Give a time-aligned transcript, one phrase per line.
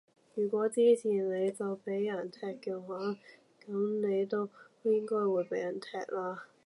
[0.33, 3.19] 如果支持你就畀人踢嘅話，
[3.67, 4.49] 噉你都
[4.81, 6.45] 應該會畀人踢啦